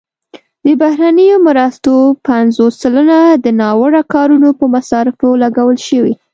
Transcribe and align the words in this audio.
د 0.65 0.67
بهرنیو 0.81 1.37
مرستو 1.47 1.93
پنځوس 2.27 2.73
سلنه 2.83 3.19
د 3.43 3.45
ناوړه 3.61 4.01
کارونې 4.13 4.51
په 4.59 4.65
مصارفو 4.75 5.29
لګول 5.43 5.77
شوي. 5.87 6.13